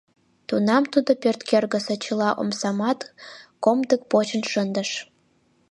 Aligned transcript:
Тунам 0.47 0.83
тудо 0.93 1.11
пӧрткӧргысӧ 1.21 1.95
чыла 2.03 2.29
омсамат 2.41 2.99
комдык 3.63 4.01
почын 4.11 4.43
шындыш. 4.51 4.89